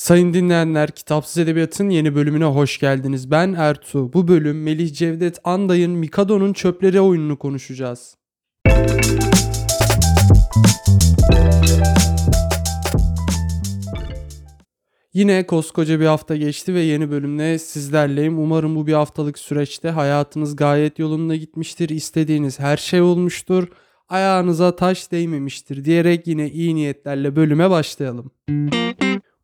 Sayın 0.00 0.34
dinleyenler, 0.34 0.90
Kitapsız 0.90 1.38
Edebiyat'ın 1.38 1.90
yeni 1.90 2.14
bölümüne 2.14 2.44
hoş 2.44 2.78
geldiniz. 2.78 3.30
Ben 3.30 3.52
Ertuğ. 3.52 4.12
Bu 4.12 4.28
bölüm 4.28 4.62
Melih 4.62 4.94
Cevdet 4.94 5.38
Anday'ın 5.44 5.90
Mikado'nun 5.90 6.52
Çöpleri 6.52 7.00
oyununu 7.00 7.38
konuşacağız. 7.38 8.16
Yine 15.14 15.46
koskoca 15.46 16.00
bir 16.00 16.06
hafta 16.06 16.36
geçti 16.36 16.74
ve 16.74 16.80
yeni 16.80 17.10
bölümle 17.10 17.58
sizlerleyim. 17.58 18.38
Umarım 18.38 18.76
bu 18.76 18.86
bir 18.86 18.92
haftalık 18.92 19.38
süreçte 19.38 19.90
hayatınız 19.90 20.56
gayet 20.56 20.98
yolunda 20.98 21.36
gitmiştir. 21.36 21.88
İstediğiniz 21.88 22.60
her 22.60 22.76
şey 22.76 23.00
olmuştur. 23.00 23.68
Ayağınıza 24.08 24.76
taş 24.76 25.12
değmemiştir 25.12 25.84
diyerek 25.84 26.26
yine 26.26 26.50
iyi 26.50 26.74
niyetlerle 26.74 27.36
bölüme 27.36 27.70
başlayalım. 27.70 28.30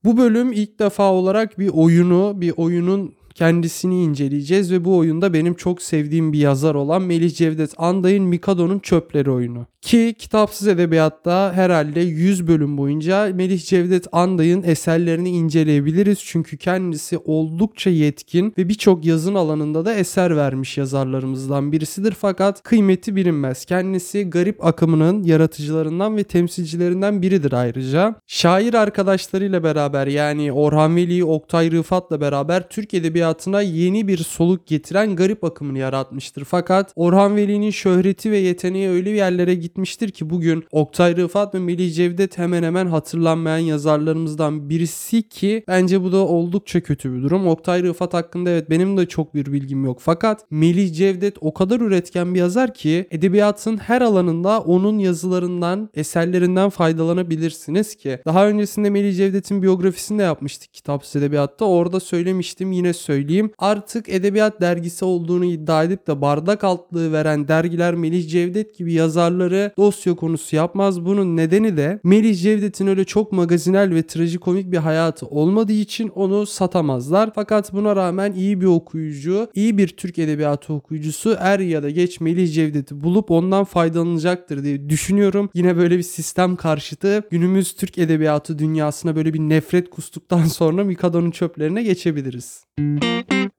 Bu 0.07 0.17
bölüm 0.17 0.53
ilk 0.53 0.79
defa 0.79 1.13
olarak 1.13 1.59
bir 1.59 1.69
oyunu, 1.69 2.33
bir 2.37 2.55
oyunun 2.57 3.13
kendisini 3.37 4.03
inceleyeceğiz 4.03 4.73
ve 4.73 4.85
bu 4.85 4.97
oyunda 4.97 5.33
benim 5.33 5.55
çok 5.55 5.83
sevdiğim 5.83 6.33
bir 6.33 6.39
yazar 6.39 6.75
olan 6.75 7.03
Melih 7.03 7.35
Cevdet 7.35 7.75
Anday'ın 7.77 8.25
Mikado'nun 8.25 8.79
Çöpleri 8.79 9.31
oyunu. 9.31 9.67
Ki 9.83 10.15
kitapsız 10.19 10.69
edebiyatta 10.69 11.53
herhalde 11.53 12.01
100 12.01 12.49
bölüm 12.49 12.79
boyunca 12.79 13.31
Melih 13.35 13.65
Cevdet 13.65 14.07
Anday'ın 14.13 14.63
eserlerini 14.63 15.31
inceleyebiliriz. 15.31 16.19
Çünkü 16.25 16.57
kendisi 16.57 17.19
oldukça 17.19 17.91
yetkin 17.91 18.55
ve 18.59 18.69
birçok 18.69 19.05
yazın 19.05 19.35
alanında 19.35 19.85
da 19.85 19.95
eser 19.95 20.37
vermiş 20.37 20.79
yazarlarımızdan 20.79 21.73
birisidir. 21.73 22.15
Fakat 22.21 22.63
kıymeti 22.63 23.17
bilinmez. 23.17 23.65
Kendisi 23.65 24.31
garip 24.31 24.65
akımının 24.65 25.23
yaratıcılarından 25.23 26.17
ve 26.17 26.25
temsilcilerinden 26.25 27.23
biridir 27.23 27.53
ayrıca. 27.53 28.15
Şair 28.27 28.75
arkadaşlarıyla 28.75 29.63
beraber 29.63 30.07
yani 30.07 30.53
Orhan 30.53 30.97
Veli, 30.97 31.25
Oktay 31.25 31.71
Rıfat'la 31.71 32.21
beraber 32.21 32.69
Türk 32.69 32.95
Edebiyatı'na 33.27 33.63
yeni 33.63 34.09
bir 34.09 34.19
soluk 34.19 34.67
getiren 34.67 35.17
garip 35.17 35.45
akımını 35.45 35.79
yaratmıştır. 35.79 36.45
Fakat 36.45 36.93
Orhan 36.97 37.37
Veli'nin 37.37 37.71
şöhreti 37.71 38.31
ve 38.31 38.39
yeteneği 38.39 38.89
öyle 38.89 39.11
yerlere 39.11 39.55
gitmiştir 39.55 40.11
ki 40.11 40.31
bugün 40.31 40.65
Oktay 40.73 41.17
Rıfat 41.17 41.55
ve 41.55 41.59
Melih 41.59 41.95
Cevdet 41.95 42.39
hemen 42.39 42.63
hemen 42.63 42.87
hatırlanmayan 42.87 43.59
yazarlarımızdan 43.59 44.71
birisi 44.71 45.29
ki 45.29 45.65
bence 45.69 46.03
bu 46.03 46.13
da 46.13 46.17
oldukça 46.17 46.81
kötü 46.81 47.13
bir 47.13 47.23
durum. 47.23 47.47
Oktay 47.47 47.83
Rıfat 47.83 48.15
hakkında 48.15 48.51
evet 48.51 48.71
benim 48.71 48.97
de 48.97 49.07
çok 49.07 49.35
bir 49.35 49.53
bilgim 49.53 49.85
yok. 49.85 49.99
Fakat 50.01 50.45
Melih 50.51 50.95
Cevdet 50.95 51.37
o 51.41 51.55
kadar 51.55 51.81
üretken 51.81 52.35
bir 52.35 52.39
yazar 52.39 52.75
ki 52.75 53.07
edebiyatın 53.11 53.77
her 53.77 54.03
alanında 54.03 54.61
onun 54.61 54.99
yazılarından, 54.99 55.91
eserlerinden 55.95 56.71
faydalanabilirsiniz 56.71 57.95
ki. 57.95 58.19
Daha 58.27 58.49
öncesinde 58.49 58.91
Melih 58.91 59.17
Cevdet'in 59.17 59.63
biyografisini 59.63 60.19
de 60.19 60.23
yapmıştık 60.23 60.75
kitapsız 60.75 61.17
edebiyatta. 61.17 61.65
Orada 61.65 62.01
söylemiştim 62.01 62.73
yine 62.73 62.93
söyleyeyim. 62.93 63.16
Artık 63.59 64.09
edebiyat 64.09 64.61
dergisi 64.61 65.05
olduğunu 65.05 65.45
iddia 65.45 65.85
edip 65.85 66.07
de 66.07 66.21
bardak 66.21 66.65
altlığı 66.65 67.13
veren 67.13 67.49
dergiler 67.49 67.95
Melih 67.95 68.29
Cevdet 68.29 68.79
gibi 68.79 68.93
yazarları 68.93 69.73
dosya 69.79 70.17
konusu 70.17 70.57
yapmaz. 70.57 71.05
Bunun 71.05 71.37
nedeni 71.37 71.77
de 71.77 72.01
Melih 72.05 72.43
Cevdet'in 72.43 72.87
öyle 72.87 73.05
çok 73.05 73.33
magazinel 73.33 73.95
ve 73.95 74.03
trajikomik 74.03 74.73
bir 74.73 74.77
hayatı 74.77 75.27
olmadığı 75.27 75.73
için 75.73 76.09
onu 76.09 76.47
satamazlar. 76.47 77.31
Fakat 77.35 77.73
buna 77.73 77.97
rağmen 77.97 78.33
iyi 78.33 78.61
bir 78.61 78.67
okuyucu, 78.67 79.49
iyi 79.55 79.79
bir 79.79 79.89
Türk 79.89 80.19
edebiyatı 80.19 80.73
okuyucusu 80.73 81.37
er 81.41 81.61
ya 81.61 81.83
da 81.83 81.91
geç 81.91 82.21
Melih 82.21 82.55
Cevdet'i 82.55 83.03
bulup 83.03 83.31
ondan 83.31 83.65
faydalanacaktır 83.65 84.65
diye 84.65 84.91
düşünüyorum. 84.91 85.51
Yine 85.55 85.77
böyle 85.77 85.99
bir 85.99 86.03
sistem 86.03 86.57
karşıtı 86.57 87.23
günümüz 87.31 87.73
Türk 87.73 87.99
edebiyatı 87.99 88.59
dünyasına 88.59 89.17
böyle 89.17 89.35
bir 89.35 89.41
nefret 89.41 89.91
kustuktan 89.91 90.45
sonra 90.45 90.85
Mikado'nun 90.85 91.31
çöplerine 91.31 91.83
geçebiliriz. 91.83 92.66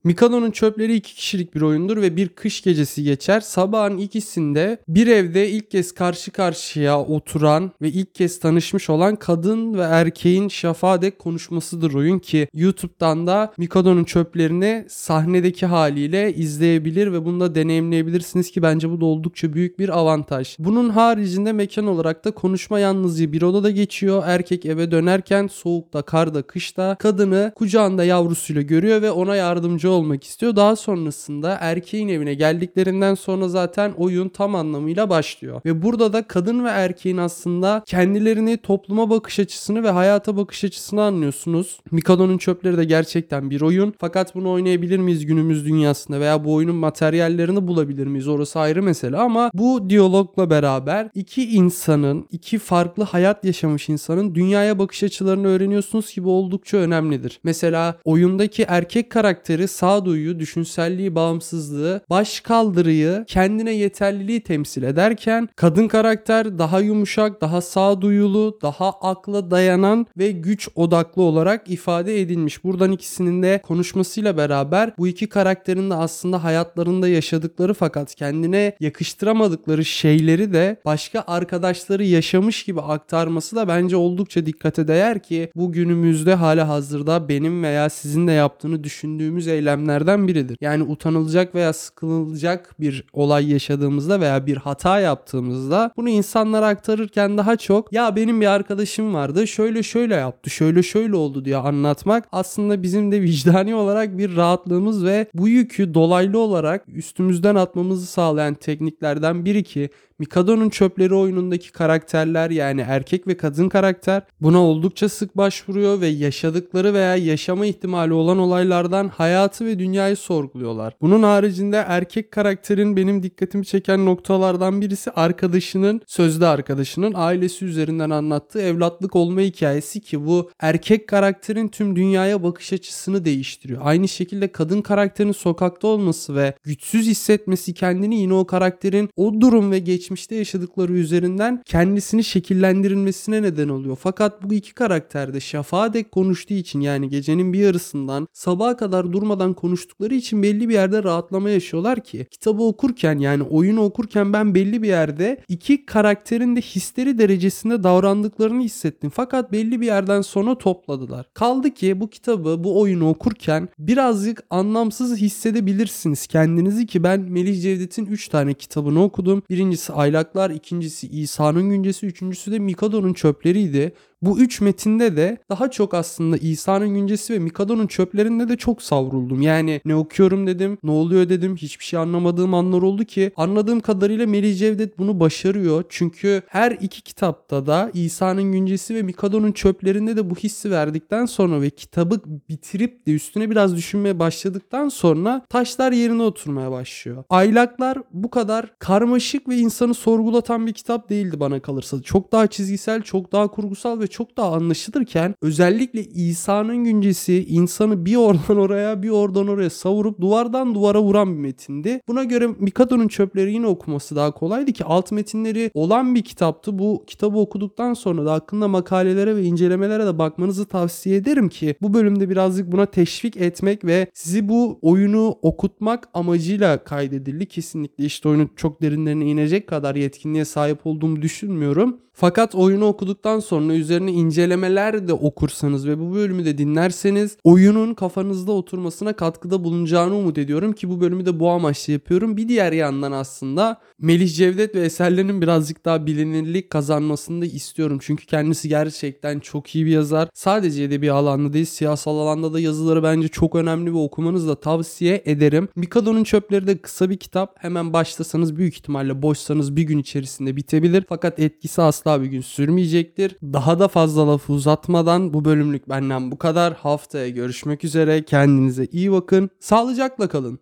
Mikado'nun 0.07 0.51
çöpleri 0.51 0.95
iki 0.95 1.15
kişilik 1.15 1.55
bir 1.55 1.61
oyundur 1.61 2.01
ve 2.01 2.15
bir 2.15 2.29
kış 2.29 2.61
gecesi 2.61 3.03
geçer. 3.03 3.41
Sabahın 3.41 3.97
ikisinde 3.97 4.77
bir 4.87 5.07
evde 5.07 5.49
ilk 5.49 5.71
kez 5.71 5.91
karşı 5.91 6.31
karşıya 6.31 6.99
oturan 6.99 7.71
ve 7.81 7.89
ilk 7.89 8.15
kez 8.15 8.39
tanışmış 8.39 8.89
olan 8.89 9.15
kadın 9.15 9.77
ve 9.77 9.81
erkeğin 9.81 10.47
şafağa 10.47 11.17
konuşmasıdır 11.19 11.93
oyun 11.93 12.19
ki 12.19 12.47
YouTube'dan 12.53 13.27
da 13.27 13.53
Mikado'nun 13.57 14.03
çöplerini 14.03 14.85
sahnedeki 14.89 15.65
haliyle 15.65 16.33
izleyebilir 16.33 17.11
ve 17.11 17.25
bunu 17.25 17.39
da 17.39 17.55
deneyimleyebilirsiniz 17.55 18.51
ki 18.51 18.61
bence 18.61 18.89
bu 18.89 19.01
da 19.01 19.05
oldukça 19.05 19.53
büyük 19.53 19.79
bir 19.79 19.97
avantaj. 19.97 20.55
Bunun 20.59 20.89
haricinde 20.89 21.53
mekan 21.53 21.87
olarak 21.87 22.25
da 22.25 22.31
konuşma 22.31 22.79
yalnızca 22.79 23.31
bir 23.31 23.41
odada 23.41 23.71
geçiyor. 23.71 24.23
Erkek 24.25 24.65
eve 24.65 24.91
dönerken 24.91 25.47
soğukta, 25.47 26.01
karda, 26.01 26.41
kışta 26.41 26.95
kadını 26.95 27.51
kucağında 27.55 28.03
yavrusuyla 28.03 28.61
görüyor 28.61 29.01
ve 29.01 29.06
ona 29.11 29.35
yardımcı 29.35 29.91
olmak 29.91 30.23
istiyor. 30.23 30.55
Daha 30.55 30.75
sonrasında 30.75 31.57
erkeğin 31.61 32.07
evine 32.07 32.33
geldiklerinden 32.33 33.15
sonra 33.15 33.49
zaten 33.49 33.93
oyun 33.97 34.29
tam 34.29 34.55
anlamıyla 34.55 35.09
başlıyor. 35.09 35.61
Ve 35.65 35.81
burada 35.81 36.13
da 36.13 36.23
kadın 36.23 36.65
ve 36.65 36.69
erkeğin 36.69 37.17
aslında 37.17 37.83
kendilerini 37.85 38.57
topluma 38.57 39.09
bakış 39.09 39.39
açısını 39.39 39.83
ve 39.83 39.89
hayata 39.89 40.37
bakış 40.37 40.63
açısını 40.63 41.03
anlıyorsunuz. 41.03 41.79
Mikado'nun 41.91 42.37
çöpleri 42.37 42.77
de 42.77 42.83
gerçekten 42.83 43.49
bir 43.49 43.61
oyun. 43.61 43.93
Fakat 43.99 44.35
bunu 44.35 44.51
oynayabilir 44.51 44.99
miyiz 44.99 45.25
günümüz 45.25 45.65
dünyasında 45.65 46.19
veya 46.19 46.43
bu 46.45 46.53
oyunun 46.53 46.75
materyallerini 46.75 47.67
bulabilir 47.67 48.07
miyiz? 48.07 48.27
Orası 48.27 48.59
ayrı 48.59 48.83
mesele 48.83 49.17
ama 49.17 49.51
bu 49.53 49.89
diyalogla 49.89 50.49
beraber 50.49 51.09
iki 51.15 51.49
insanın, 51.49 52.27
iki 52.31 52.59
farklı 52.59 53.03
hayat 53.03 53.45
yaşamış 53.45 53.89
insanın 53.89 54.35
dünyaya 54.35 54.79
bakış 54.79 55.03
açılarını 55.03 55.47
öğreniyorsunuz 55.47 56.13
ki 56.13 56.23
bu 56.23 56.31
oldukça 56.31 56.77
önemlidir. 56.77 57.39
Mesela 57.43 57.97
oyundaki 58.05 58.65
erkek 58.67 58.96
karakteri 59.03 59.67
sağduyu, 59.67 60.39
düşünselliği, 60.39 61.15
bağımsızlığı, 61.15 62.01
baş 62.09 62.39
kaldırıyı, 62.39 63.23
kendine 63.27 63.71
yeterliliği 63.71 64.41
temsil 64.41 64.83
ederken 64.83 65.49
kadın 65.55 65.87
karakter 65.87 66.59
daha 66.59 66.79
yumuşak, 66.79 67.41
daha 67.41 67.61
sağduyulu, 67.61 68.59
daha 68.61 68.89
akla 68.89 69.51
dayanan 69.51 70.07
ve 70.17 70.31
güç 70.31 70.69
odaklı 70.75 71.21
olarak 71.21 71.69
ifade 71.69 72.21
edilmiş. 72.21 72.63
Buradan 72.63 72.91
ikisinin 72.91 73.43
de 73.43 73.61
konuşmasıyla 73.63 74.37
beraber 74.37 74.93
bu 74.97 75.07
iki 75.07 75.29
karakterin 75.29 75.89
de 75.89 75.93
aslında 75.93 76.43
hayatlarında 76.43 77.07
yaşadıkları 77.07 77.73
fakat 77.73 78.15
kendine 78.15 78.75
yakıştıramadıkları 78.79 79.85
şeyleri 79.85 80.53
de 80.53 80.81
başka 80.85 81.23
arkadaşları 81.27 82.03
yaşamış 82.03 82.63
gibi 82.63 82.81
aktarması 82.81 83.55
da 83.55 83.67
bence 83.67 83.95
oldukça 83.95 84.45
dikkate 84.45 84.87
değer 84.87 85.23
ki 85.23 85.51
bu 85.55 85.71
günümüzde 85.71 86.35
hala 86.35 86.67
hazırda 86.67 87.29
benim 87.29 87.63
veya 87.63 87.89
sizin 87.89 88.27
de 88.27 88.31
yaptığını 88.31 88.83
düşündüğümüz 88.87 89.47
eylemlerden 89.47 90.27
biridir. 90.27 90.57
Yani 90.61 90.83
utanılacak 90.83 91.55
veya 91.55 91.73
sıkılacak 91.73 92.75
bir 92.79 93.03
olay 93.13 93.51
yaşadığımızda 93.51 94.21
veya 94.21 94.45
bir 94.45 94.57
hata 94.57 94.99
yaptığımızda 94.99 95.91
bunu 95.97 96.09
insanlara 96.09 96.67
aktarırken 96.67 97.37
daha 97.37 97.55
çok 97.57 97.93
ya 97.93 98.15
benim 98.15 98.41
bir 98.41 98.45
arkadaşım 98.45 99.13
vardı 99.13 99.47
şöyle 99.47 99.83
şöyle 99.83 100.15
yaptı 100.15 100.49
şöyle 100.49 100.83
şöyle 100.83 101.15
oldu 101.15 101.45
diye 101.45 101.57
anlatmak 101.57 102.27
aslında 102.31 102.83
bizim 102.83 103.11
de 103.11 103.21
vicdani 103.21 103.75
olarak 103.75 104.17
bir 104.17 104.35
rahatlığımız 104.35 105.05
ve 105.05 105.27
bu 105.33 105.47
yükü 105.47 105.93
dolaylı 105.93 106.39
olarak 106.39 106.83
üstümüzden 106.87 107.55
atmamızı 107.55 108.05
sağlayan 108.05 108.53
tekniklerden 108.53 109.45
biri 109.45 109.63
ki 109.63 109.89
Mikado'nun 110.19 110.69
çöpleri 110.69 111.13
oyunundaki 111.13 111.71
karakterler 111.71 112.49
yani 112.49 112.81
erkek 112.87 113.27
ve 113.27 113.37
kadın 113.37 113.69
karakter 113.69 114.21
buna 114.41 114.59
oldukça 114.59 115.09
sık 115.09 115.37
başvuruyor 115.37 116.01
ve 116.01 116.07
yaşadıkları 116.07 116.93
veya 116.93 117.15
yaşama 117.15 117.65
ihtimali 117.65 118.13
olan 118.13 118.37
olaylardan 118.37 119.07
hayatı 119.07 119.65
ve 119.65 119.79
dünyayı 119.79 120.15
sorguluyorlar. 120.15 120.93
Bunun 121.01 121.23
haricinde 121.23 121.85
erkek 121.87 122.31
karakterin 122.31 122.97
benim 122.97 123.23
dikkatimi 123.23 123.65
çeken 123.65 124.05
noktalardan 124.05 124.81
birisi 124.81 125.11
arkadaşının, 125.11 126.01
sözde 126.07 126.47
arkadaşının 126.47 127.13
ailesi 127.15 127.65
üzerinden 127.65 128.09
anlattığı 128.09 128.61
evlatlık 128.61 129.15
olma 129.15 129.41
hikayesi 129.41 130.01
ki 130.01 130.25
bu 130.25 130.49
erkek 130.59 131.07
karakterin 131.07 131.67
tüm 131.67 131.95
dünyaya 131.95 132.43
bakış 132.43 132.73
açısını 132.73 133.25
değiştiriyor. 133.25 133.81
Aynı 133.83 134.07
şekilde 134.07 134.51
kadın 134.51 134.81
karakterin 134.81 135.31
sokakta 135.31 135.87
olması 135.87 136.35
ve 136.35 136.53
güçsüz 136.63 137.07
hissetmesi 137.07 137.73
kendini 137.73 138.21
yine 138.21 138.33
o 138.33 138.47
karakterin 138.47 139.09
o 139.15 139.41
durum 139.41 139.71
ve 139.71 139.79
geç 139.79 140.06
geçmişte 140.07 140.35
yaşadıkları 140.35 140.93
üzerinden 140.93 141.61
kendisini 141.65 142.23
şekillendirilmesine 142.23 143.41
neden 143.41 143.69
oluyor. 143.69 143.97
Fakat 144.01 144.43
bu 144.43 144.53
iki 144.53 144.73
karakter 144.73 145.33
de 145.33 145.39
şafağa 145.39 145.93
dek 145.93 146.11
konuştuğu 146.11 146.53
için 146.53 146.81
yani 146.81 147.09
gecenin 147.09 147.53
bir 147.53 147.59
yarısından 147.59 148.27
sabaha 148.33 148.77
kadar 148.77 149.13
durmadan 149.13 149.53
konuştukları 149.53 150.15
için 150.15 150.43
belli 150.43 150.69
bir 150.69 150.73
yerde 150.73 151.03
rahatlama 151.03 151.49
yaşıyorlar 151.49 152.03
ki 152.03 152.25
kitabı 152.31 152.63
okurken 152.63 153.19
yani 153.19 153.43
oyunu 153.43 153.83
okurken 153.83 154.33
ben 154.33 154.55
belli 154.55 154.81
bir 154.81 154.87
yerde 154.87 155.43
iki 155.47 155.85
karakterin 155.85 156.55
de 156.55 156.61
histeri 156.61 157.17
derecesinde 157.17 157.83
davrandıklarını 157.83 158.61
hissettim. 158.63 159.11
Fakat 159.13 159.51
belli 159.51 159.81
bir 159.81 159.85
yerden 159.85 160.21
sonra 160.21 160.57
topladılar. 160.57 161.25
Kaldı 161.33 161.73
ki 161.73 161.99
bu 161.99 162.09
kitabı 162.09 162.63
bu 162.63 162.81
oyunu 162.81 163.09
okurken 163.09 163.69
birazcık 163.79 164.43
anlamsız 164.49 165.17
hissedebilirsiniz 165.17 166.27
kendinizi 166.27 166.85
ki 166.85 167.03
ben 167.03 167.19
Melih 167.19 167.61
Cevdet'in 167.61 168.05
3 168.05 168.27
tane 168.27 168.53
kitabını 168.53 169.03
okudum. 169.03 169.43
Birincisi 169.49 169.93
Aylaklar, 169.97 170.49
ikincisi 170.49 171.07
İsa'nın 171.07 171.69
güncesi, 171.69 172.05
üçüncüsü 172.05 172.51
de 172.51 172.59
Mikado'nun 172.59 173.13
çöpleriydi. 173.13 173.93
Bu 174.21 174.39
üç 174.39 174.61
metinde 174.61 175.17
de 175.17 175.37
daha 175.49 175.71
çok 175.71 175.93
aslında 175.93 176.37
İsa'nın 176.37 176.89
güncesi 176.89 177.33
ve 177.33 177.39
Mikado'nun 177.39 177.87
çöplerinde 177.87 178.49
de 178.49 178.57
çok 178.57 178.81
savruldum. 178.81 179.41
Yani 179.41 179.81
ne 179.85 179.95
okuyorum 179.95 180.47
dedim, 180.47 180.77
ne 180.83 180.91
oluyor 180.91 181.29
dedim. 181.29 181.55
Hiçbir 181.55 181.85
şey 181.85 181.99
anlamadığım 181.99 182.53
anlar 182.53 182.81
oldu 182.81 183.03
ki 183.03 183.31
anladığım 183.35 183.79
kadarıyla 183.79 184.27
Melih 184.27 184.57
Cevdet 184.57 184.99
bunu 184.99 185.19
başarıyor. 185.19 185.83
Çünkü 185.89 186.41
her 186.47 186.71
iki 186.71 187.01
kitapta 187.01 187.65
da 187.65 187.91
İsa'nın 187.93 188.51
güncesi 188.51 188.95
ve 188.95 189.01
Mikado'nun 189.01 189.51
çöplerinde 189.51 190.17
de 190.17 190.29
bu 190.29 190.35
hissi 190.35 190.71
verdikten 190.71 191.25
sonra 191.25 191.61
ve 191.61 191.69
kitabı 191.69 192.21
bitirip 192.49 193.07
de 193.07 193.13
üstüne 193.13 193.49
biraz 193.49 193.75
düşünmeye 193.75 194.19
başladıktan 194.19 194.89
sonra 194.89 195.45
taşlar 195.49 195.91
yerine 195.91 196.23
oturmaya 196.23 196.71
başlıyor. 196.71 197.23
Aylaklar 197.29 197.97
bu 198.13 198.29
kadar 198.29 198.73
karmaşık 198.79 199.49
ve 199.49 199.57
insanı 199.57 199.93
sorgulatan 199.93 200.67
bir 200.67 200.73
kitap 200.73 201.09
değildi 201.09 201.39
bana 201.39 201.59
kalırsa. 201.59 202.01
Çok 202.01 202.31
daha 202.31 202.47
çizgisel, 202.47 203.01
çok 203.01 203.31
daha 203.31 203.47
kurgusal 203.47 203.99
ve 203.99 204.06
çok 204.07 204.37
daha 204.37 204.51
anlaşılırken 204.51 205.35
özellikle 205.41 206.03
İsa'nın 206.03 206.83
güncesi 206.83 207.45
insanı 207.45 208.05
bir 208.05 208.15
oradan 208.15 208.57
oraya 208.57 209.03
bir 209.03 209.09
oradan 209.09 209.47
oraya 209.47 209.69
savurup 209.69 210.21
duvardan 210.21 210.75
duvara 210.75 211.01
vuran 211.01 211.33
bir 211.35 211.39
metindi. 211.39 212.01
Buna 212.07 212.23
göre 212.23 212.47
Mikado'nun 212.59 213.07
çöpleri 213.07 213.53
yine 213.53 213.67
okuması 213.67 214.15
daha 214.15 214.31
kolaydı 214.31 214.71
ki 214.71 214.83
alt 214.83 215.11
metinleri 215.11 215.71
olan 215.73 216.15
bir 216.15 216.23
kitaptı. 216.23 216.79
Bu 216.79 217.03
kitabı 217.07 217.37
okuduktan 217.37 217.93
sonra 217.93 218.25
da 218.25 218.33
hakkında 218.33 218.67
makalelere 218.67 219.35
ve 219.35 219.43
incelemelere 219.43 220.05
de 220.05 220.19
bakmanızı 220.19 220.65
tavsiye 220.65 221.15
ederim 221.15 221.49
ki 221.49 221.75
bu 221.81 221.93
bölümde 221.93 222.29
birazcık 222.29 222.71
buna 222.71 222.85
teşvik 222.85 223.37
etmek 223.37 223.85
ve 223.85 224.07
sizi 224.13 224.49
bu 224.49 224.79
oyunu 224.81 225.35
okutmak 225.41 226.09
amacıyla 226.13 226.83
kaydedildi. 226.83 227.45
Kesinlikle 227.45 228.05
işte 228.05 228.29
oyunun 228.29 228.49
çok 228.55 228.81
derinlerine 228.81 229.25
inecek 229.25 229.67
kadar 229.67 229.95
yetkinliğe 229.95 230.45
sahip 230.45 230.87
olduğumu 230.87 231.21
düşünmüyorum. 231.21 231.97
Fakat 232.19 232.55
oyunu 232.55 232.85
okuduktan 232.85 233.39
sonra 233.39 233.73
üzerine 233.73 234.11
incelemeler 234.11 235.07
de 235.07 235.13
okursanız 235.13 235.87
ve 235.87 235.99
bu 235.99 236.15
bölümü 236.15 236.45
de 236.45 236.57
dinlerseniz 236.57 237.37
oyunun 237.43 237.93
kafanızda 237.93 238.51
oturmasına 238.51 239.13
katkıda 239.13 239.63
bulunacağını 239.63 240.15
umut 240.15 240.37
ediyorum 240.37 240.73
ki 240.73 240.89
bu 240.89 241.01
bölümü 241.01 241.25
de 241.25 241.39
bu 241.39 241.49
amaçla 241.49 241.93
yapıyorum. 241.93 242.37
Bir 242.37 242.49
diğer 242.49 242.71
yandan 242.71 243.11
aslında 243.11 243.77
Melih 243.99 244.35
Cevdet 244.35 244.75
ve 244.75 244.79
eserlerinin 244.79 245.41
birazcık 245.41 245.85
daha 245.85 246.05
bilinirlik 246.05 246.69
kazanmasını 246.69 247.41
da 247.41 247.45
istiyorum. 247.45 247.99
Çünkü 248.01 248.25
kendisi 248.25 248.69
gerçekten 248.69 249.39
çok 249.39 249.75
iyi 249.75 249.85
bir 249.85 249.91
yazar. 249.91 250.29
Sadece 250.33 250.83
edebi 250.83 251.11
alanda 251.11 251.53
değil 251.53 251.65
siyasal 251.65 252.19
alanda 252.19 252.53
da 252.53 252.59
yazıları 252.59 253.03
bence 253.03 253.27
çok 253.27 253.55
önemli 253.55 253.93
ve 253.93 253.97
okumanızı 253.97 254.47
da 254.47 254.59
tavsiye 254.59 255.21
ederim. 255.25 255.67
Mikado'nun 255.75 256.23
Çöpleri 256.23 256.67
de 256.67 256.77
kısa 256.77 257.09
bir 257.09 257.17
kitap. 257.17 257.55
Hemen 257.59 257.93
başlasanız 257.93 258.55
büyük 258.55 258.75
ihtimalle 258.75 259.21
boşsanız 259.21 259.75
bir 259.75 259.83
gün 259.83 259.97
içerisinde 259.97 260.55
bitebilir. 260.55 261.03
Fakat 261.09 261.39
etkisi 261.39 261.81
asla 262.07 262.21
bir 262.21 262.27
gün 262.27 262.41
sürmeyecektir. 262.41 263.35
Daha 263.43 263.79
da 263.79 263.87
fazla 263.87 264.27
lafı 264.27 264.53
uzatmadan 264.53 265.33
bu 265.33 265.45
bölümlük 265.45 265.89
benden 265.89 266.31
bu 266.31 266.37
kadar. 266.37 266.73
Haftaya 266.73 267.29
görüşmek 267.29 267.83
üzere. 267.83 268.23
Kendinize 268.23 268.85
iyi 268.85 269.11
bakın. 269.11 269.49
Sağlıcakla 269.59 270.27
kalın. 270.27 270.59